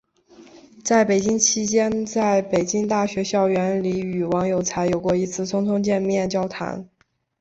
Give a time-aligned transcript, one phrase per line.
[0.83, 6.89] 在北京期间在北京大学校园里与王有才有过一次匆匆见面交谈。